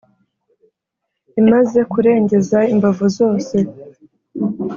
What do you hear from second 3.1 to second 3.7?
zose,